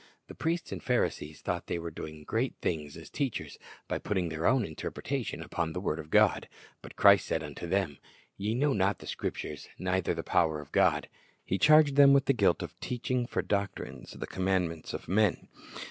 [0.25, 4.47] The priests and Pharisees thought they were doing great things as teachers, by putting their
[4.47, 6.49] own interpretation upon the word of God;
[6.81, 7.99] but Christ said of them,
[8.35, 11.05] "Ye know not the Scriptures, neither the power of God."^
[11.45, 15.47] He charged them with the guilt of "teaching for doctrines the com mandments of men."